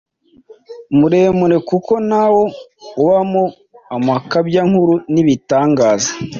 [0.97, 2.43] muremure kuko na wo
[3.01, 3.43] ubamo
[3.95, 6.11] amakabyankuru n’ibitangaza,